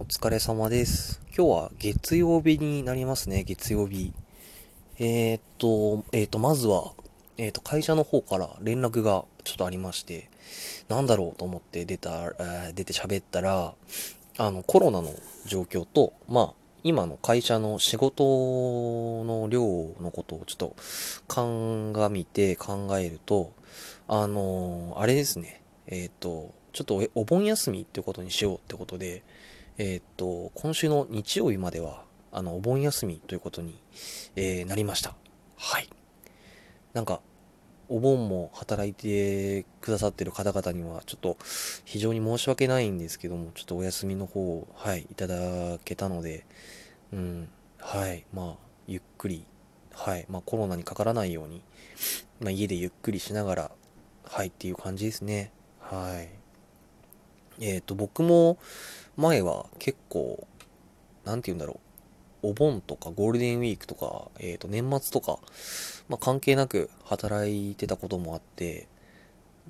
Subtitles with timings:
[0.00, 1.20] お疲れ様です。
[1.36, 4.12] 今日は月曜日になりますね、月曜日。
[5.00, 6.92] えー、っと、えー、っと、まずは、
[7.36, 10.30] えー、っと、会社の方から連絡がちょっとありまして、
[10.88, 13.74] なんだろうと思って出た、え出て喋ったら、
[14.36, 15.12] あの、コロナの
[15.46, 16.54] 状況と、まあ、
[16.84, 18.22] 今の会社の仕事
[19.24, 19.62] の量
[20.00, 20.76] のことをちょっと
[21.26, 23.52] 鑑みて考えると、
[24.06, 29.24] あのあれですね、えっと、ちょっとお盆休みってことにしようってことで、
[29.80, 33.80] えーっと、今週の日曜日までは、あの、お盆休みということに、
[34.34, 35.14] えーなりました。
[35.56, 35.88] はい。
[36.94, 37.20] なんか、
[37.88, 41.36] お盆も働いてくださってる方々には、ちょっと
[41.84, 46.44] 非常に申し訳ないんですけども、ちょっとお休みの方を、はい、いただけたので、
[47.12, 47.48] うん、
[47.78, 49.46] はい、まあ、ゆっくり、
[49.92, 51.62] はい、まあコロナにかからないように、
[52.40, 53.70] まあ家でゆっくりしながら、
[54.24, 55.52] はいっていう感じですね。
[55.78, 56.47] はい。
[57.60, 58.58] えっ、と、僕も
[59.16, 60.46] 前は結構、
[61.24, 61.88] なんて言うんだろう。
[62.40, 65.38] お盆とかゴールデンウィークとか、えっ、と、年末とか、
[66.08, 68.86] まあ関係なく働いてたこともあって、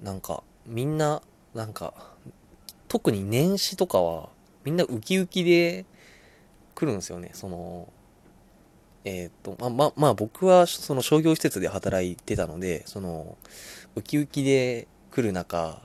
[0.03, 1.23] なんか、みんな、
[1.55, 1.95] なんか、
[2.89, 4.29] 特に年始とかは、
[4.65, 5.87] みんなウキウキで
[6.75, 7.31] 来るんですよね。
[7.33, 7.89] その、
[9.05, 13.39] えっ、と、まあ、まあ、まあ僕はその商業施設で働いてたので、その、
[13.97, 15.81] ウキウキで来る中、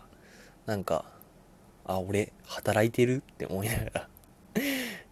[0.66, 1.06] なんか、
[1.86, 4.10] あ、俺、働いてるって思いながら。
[4.62, 4.62] い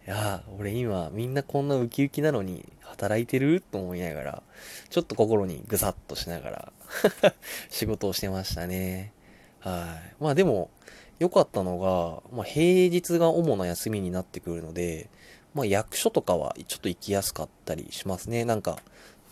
[0.06, 4.42] や、俺今、みんなこんなウキウキなのに、働いてると思いながら、
[4.90, 6.72] ちょっと心にぐさっとしながら、
[7.70, 9.12] 仕事をしてましたね。
[9.60, 10.22] はい。
[10.22, 10.70] まあでも、
[11.18, 15.08] 良かったのが、まあ平日が主な休みになってくるので、
[15.54, 18.44] まあ役所とかはちょっと行きやすかったりしますね。
[18.44, 18.78] なんか、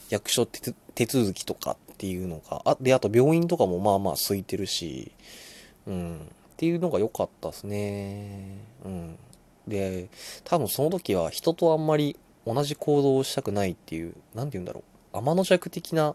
[0.09, 5.13] 役所手手続きとかっていうのが、あ、で、あと病院とかもまあまあ空いてるし、
[5.87, 6.31] うん、
[6.61, 8.59] っていうのが良かったですね。
[8.85, 9.19] うん。
[9.67, 10.11] で、
[10.45, 14.81] 多分その時は人とあんまり同じ行動をしたくないっていう、なんて言うんだろ
[15.15, 15.17] う。
[15.17, 16.15] 天の弱的な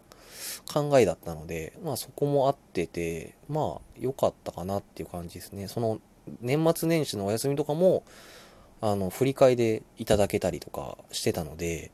[0.72, 5.66] 考えだったので、まあそこも合ってて、まあ良かったかなっていう感じですね。
[5.66, 5.98] その
[6.40, 8.04] 年末年始のお休みとかも、
[8.80, 11.90] あの、振り替えでいただけたりとかしてたので、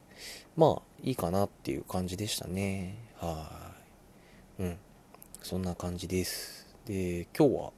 [0.56, 2.98] まあいいかなっていう感じでしたね。
[3.16, 3.48] は
[4.58, 4.62] い。
[4.64, 4.78] うん。
[5.42, 6.66] そんな感じです。
[6.84, 7.72] で、今日は、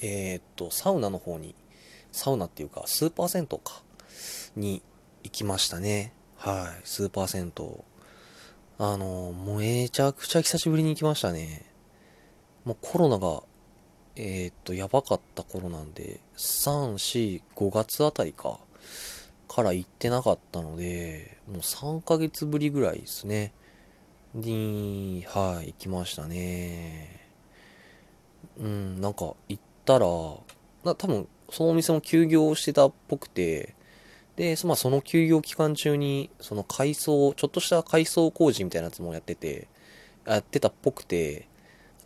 [0.00, 1.54] えーっと、サウナの方に、
[2.12, 3.82] サウナっていうか、スーパー銭湯か、
[4.56, 4.82] に
[5.22, 6.12] 行きましたね。
[6.36, 6.80] はい。
[6.84, 7.84] スーパー銭湯。
[8.78, 11.64] あの、もうめちゃくちゃ久しぶりに行きましたね。
[12.64, 13.42] もうコロナが、
[14.16, 18.58] えーっと、やばかった頃なんで、3、4、5月あたりか、
[19.48, 23.52] から行ってなかったので、もう3ヶ月ぶりぐらいですね。
[24.34, 27.26] に、はい、行きましたね。
[28.58, 30.06] うん、なんか行ったら、
[30.84, 33.74] な多分そのお店も休業してたっぽくて、
[34.36, 39.68] で、そまあその休業期間中に、その改装、ちょっとした改装工事みたいなやつもやってて、
[40.26, 41.48] やってたっぽくて、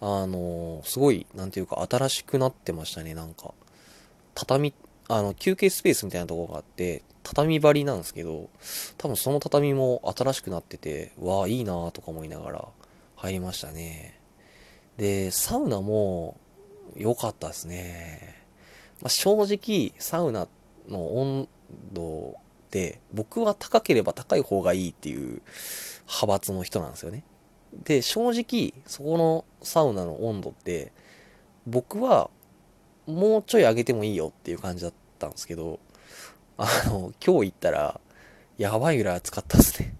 [0.00, 3.52] あのすごい、なんていうか、新しくなってましたね、なんか。
[4.34, 4.72] 畳、
[5.08, 8.48] あの、休憩スペースみたいなとこがあって、畳張りなんですけど、
[8.96, 12.68] 多分その畳も新しくなってて、わあ、いいなぁとか思いながら
[13.16, 14.18] 入りましたね。
[14.96, 16.39] で、サウナも
[16.96, 18.36] 良かったですね。
[19.00, 20.48] まあ、正直、サウナ
[20.88, 21.48] の温
[21.92, 22.36] 度
[22.70, 25.42] で、僕は高ければ高い方がいいっていう
[26.06, 27.24] 派閥の人なんですよね。
[27.84, 30.92] で、正直、そこのサウナの温度って、
[31.66, 32.30] 僕は
[33.06, 35.78] もうちょい上げてもいいよっていう感じだったんですけど、
[36.56, 38.00] あの、今日行ったら、
[38.58, 39.94] やばいぐらい暑かったですね。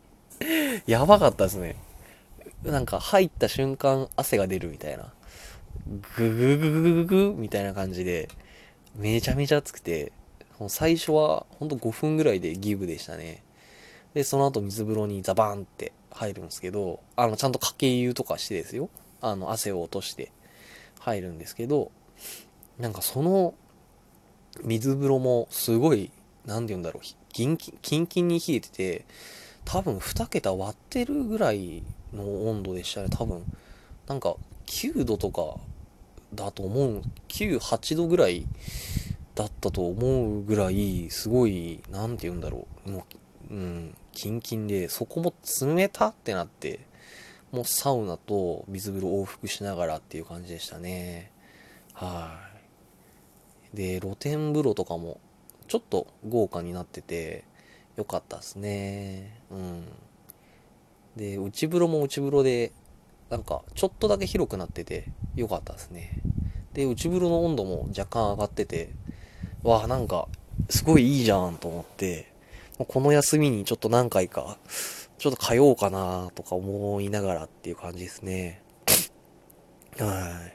[0.86, 1.76] やばかったですね。
[2.62, 5.12] なんか入った瞬間汗が出るみたいな。
[6.16, 8.28] ぐぐぐぐぐぐぐみたいな感じで、
[8.96, 10.12] めちゃめちゃ暑くて、
[10.68, 13.42] 最初はほんと5分ぐらいでギブでしたね。
[14.14, 18.88] で、その後水風呂にザバーンって入るんですけど、あの、ちゃんとかけ湯とかしてですよ。
[19.20, 20.32] あの、汗を落として
[21.00, 21.92] 入るんですけど、
[22.78, 23.54] なんかその
[24.62, 26.10] 水風呂もすごい、
[26.46, 29.04] なんて言うんだろう、キンキンキンキンに冷えてて、
[29.64, 31.82] 多分2桁割ってるぐらい
[32.12, 33.44] の温度でしたね、多分。
[34.06, 34.36] なんか
[34.66, 35.60] 9度とか
[36.36, 38.46] だと思う、9、8度ぐらい
[39.34, 43.06] だったと思うぐらい、すごい、なんて言うんだろう、も
[43.50, 46.80] う、うん、キンキンで、そこも冷たってなって、
[47.52, 51.32] もうサウナと水風呂往復しながらっていう感じでしたね。
[51.92, 52.38] は
[53.72, 53.76] い。
[53.76, 55.20] で、露天風呂とかも、
[55.68, 57.44] ちょっと豪華になってて、
[57.96, 59.40] よかったですね。
[59.50, 59.84] うん。
[61.16, 62.72] で、内風呂も内風呂で、
[63.30, 66.20] なんか、ちょっとだけ広くなってて、よかったですね。
[66.74, 68.90] で、内風呂の温度も若干上がってて、
[69.62, 70.28] わあ、なんか、
[70.70, 72.32] すごいいいじゃんと思って、
[72.78, 74.58] この休みにちょっと何回か、
[75.18, 78.62] ちょっと通おうかなとか思いながらっていう感じですね。
[79.98, 80.50] は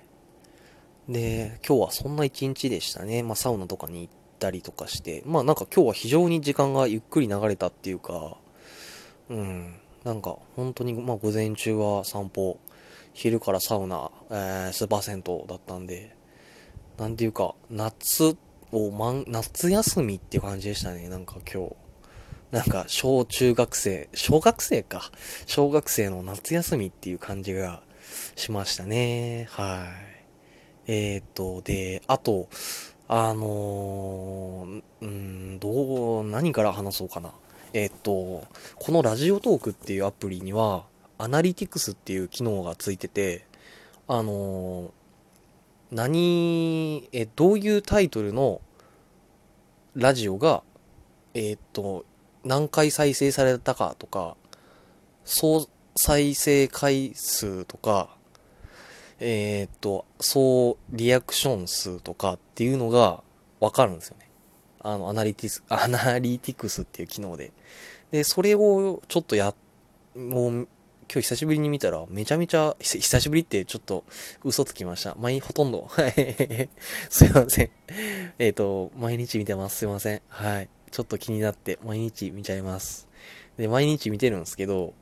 [1.10, 1.12] い。
[1.12, 3.24] で、今日はそんな一日でしたね。
[3.24, 8.38] まあ、サウナとかに行ったりとかして、まあ、なんか今日は非常に時間がゆっくり流れたっていうか、
[9.30, 12.59] うん、なんか本当に、まあ、午前中は散歩、
[13.13, 16.15] 昼からサウナ、えー、スーパー銭湯だったんで、
[16.98, 18.36] なんていうか、夏
[18.71, 21.75] を、ま、夏休みっていう感じでしたね、なんか今日。
[22.51, 25.12] なんか、小中学生、小学生か。
[25.45, 27.81] 小学生の夏休みっていう感じが
[28.36, 29.48] しましたね。
[29.51, 29.88] は
[30.88, 30.92] い。
[30.92, 32.50] えー、っと、で、あと、
[33.07, 37.33] あのー、うん、どう、何から話そうかな。
[37.74, 40.86] え、っと、このラジオトークっていうアプリには、
[41.18, 43.46] アナリティクスっていう機能がついてて、
[44.08, 44.92] あの、
[45.92, 48.62] 何、え、どういうタイトルの
[49.96, 50.64] ラジオが、
[51.34, 52.06] えっと、
[52.44, 54.36] 何回再生されたかとか、
[55.24, 58.10] 総再生回数とか、
[59.20, 63.24] え、っと、総リアクション数とかっていうのが
[63.60, 64.31] わかるんですよね。
[64.83, 67.51] あの、アナリティス、アナリティクスっていう機能で。
[68.12, 69.54] で、それをちょっとや、
[70.16, 70.68] もう、
[71.13, 74.06] 今日久しぶりに見たら、めちゃめちゃ、久しぶりってちょっと
[74.44, 75.16] 嘘つきました。
[75.19, 75.88] 毎、ほとんど。
[75.89, 76.69] はい。
[77.10, 77.69] すいません。
[78.39, 79.78] えっ、と、毎日見てます。
[79.78, 80.22] すいません。
[80.30, 80.69] はい。
[80.89, 83.07] ちょっと気になって毎日見ちゃいます。
[83.57, 84.94] で、毎日見てるんですけど、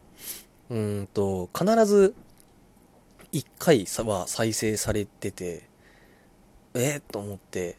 [0.69, 2.13] うんと、必ず
[3.31, 5.67] 1回は再生されてて、
[6.73, 7.77] えー、と思って、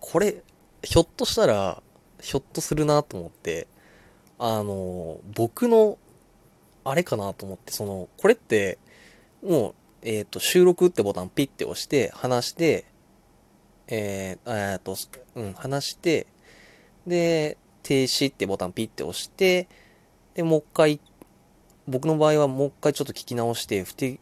[0.00, 0.42] これ、
[0.82, 1.82] ひょっとしたら、
[2.20, 3.66] ひょっとするなと思って、
[4.38, 5.98] あの、僕の、
[6.84, 8.78] あれかなと思って、その、これって、
[9.42, 12.84] もう、えっ、ー、と、収録ってボタンピッて押して、話して、
[13.86, 14.96] えー、えっと、
[15.36, 16.26] うん、話して、
[17.06, 19.68] で、停止ってボタンピッて押して、
[20.34, 21.00] で、もう一回、
[21.86, 24.18] 僕の場合はもう一回ちょっと聞き直して、ふて、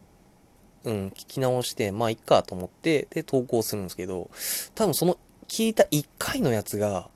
[0.85, 4.31] うん、聞き直して、まあ、いっかと思って、で、投稿するんですけど、
[4.75, 5.19] 多分その
[5.51, 7.09] 聞いた1回のやつが、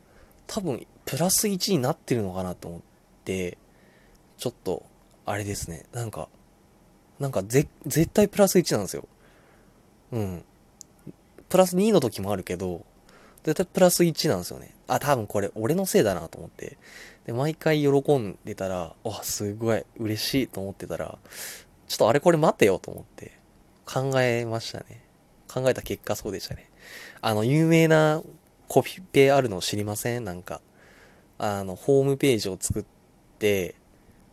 [0.49, 2.81] 多分、プラス1になってるのかなと思っ
[3.25, 3.57] て、
[4.39, 4.85] ちょっと、
[5.25, 6.29] あれですね、なんか、
[7.21, 9.07] なんかぜ、絶対プラス1なんですよ。
[10.11, 10.45] うん。
[11.49, 12.85] プラス2の時もあるけど、
[13.45, 14.75] 絶対プラス1なんですよね。
[14.89, 16.77] あ、多分これ俺のせいだなと思って。
[17.27, 21.19] で、毎回喜んでたら、わ、すごい嬉しいと思ってたら、
[21.87, 23.39] ちょっとあれこれ待てよと思って
[23.87, 25.05] 考えましたね。
[25.47, 26.69] 考えた結果そうでしたね。
[27.21, 28.23] あの、有名な
[28.69, 30.25] コピペあるの知りません？
[30.25, 30.61] なんか、
[31.39, 32.85] あの、ホームページを作っ
[33.39, 33.75] て、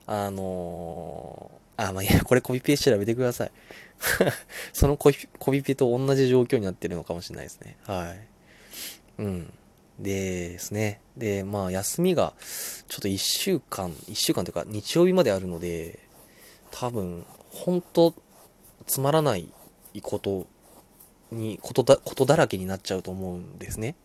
[0.08, 3.52] あのー、あ、まあ、いや、これコピペ調べてください。
[4.74, 7.78] そのコピコピペと同じ状況になってるのかもしれないですね。
[7.86, 8.28] はい。
[9.20, 9.54] うん。
[10.00, 11.00] でですね。
[11.16, 12.34] で、まあ、休みが、
[12.88, 16.00] ちょっと1週間、1週間というか、日曜日まであるので、
[16.72, 18.14] 多分、本当
[18.88, 19.50] つまらない
[20.02, 20.48] こと
[21.32, 23.96] に、ことだ、ことだらけになっちゃうと思うんですね。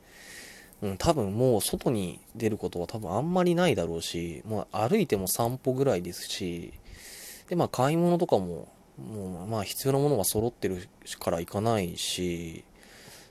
[0.82, 6.72] うん、多分もう外に出ることは多分あんまりないだろうし、まあ歩いても散歩ぐらいですし、
[7.48, 8.68] で、まあ買い物とかも、
[8.98, 10.88] もうまあ必要なものが揃ってる
[11.18, 12.64] から行かないし、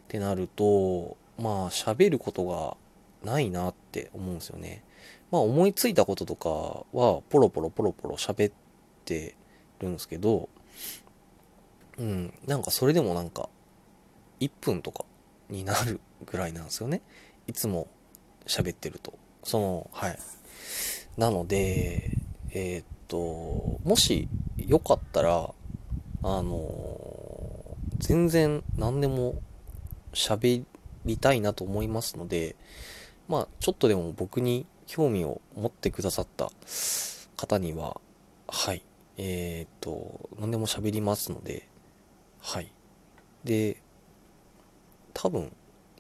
[0.06, 2.78] ってなると、まあ喋ることが
[3.24, 4.84] ないなって思うんですよね。
[5.32, 8.54] まあ思いついたこととかはポロポロポロポロ喋っ
[9.06, 9.36] て
[9.80, 10.50] るんですけど、
[11.98, 13.50] うん、なんかそれでもなんか
[14.40, 15.06] 1分とか
[15.50, 17.02] になるぐらいなんですよね。
[17.48, 17.88] いつも
[18.46, 19.14] 喋ってると。
[19.44, 20.20] その、はい。
[21.18, 22.12] なので、
[22.52, 24.28] えー、っと、もし
[24.58, 25.52] よかったら、
[26.24, 29.40] あの全然何でも
[30.14, 30.64] 喋
[31.06, 32.56] りたいなと思いますので、
[33.28, 36.50] まあ、ちょっとでも僕に興味を持ってくださった
[37.38, 38.02] 方には、
[38.48, 38.82] はい、
[39.18, 41.68] えー、っと、何でも喋りますので、
[42.42, 42.72] はい。
[43.44, 43.82] で、
[45.16, 45.52] 多分、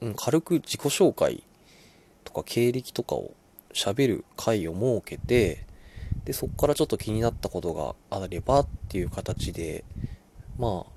[0.01, 1.43] うん、軽く自己紹介
[2.25, 3.33] とか経歴とかを
[3.73, 5.65] 喋る回を設けて、
[6.25, 9.83] で、そこからちょっと気になったことがあればっていう形で、
[10.59, 10.91] まあ、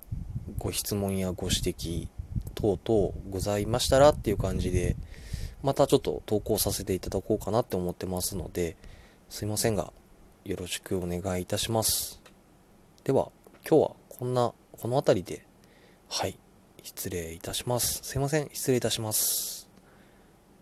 [0.59, 2.09] ご質問やご指摘
[2.55, 4.97] 等々ございましたらっていう感じで、
[5.63, 8.77] またちょっと投稿させていただこうかなって思ってますので、
[9.29, 9.93] すいませんが、
[10.45, 12.21] よろしくお願いいたします。
[13.05, 13.31] では、
[13.69, 15.45] 今日はこんな、この辺りで、
[16.09, 16.39] はい、
[16.89, 18.01] 失礼いたします。
[18.03, 19.58] すいません、失礼いたします。